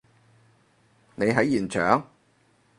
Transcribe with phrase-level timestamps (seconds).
[1.13, 2.07] 你喺現場？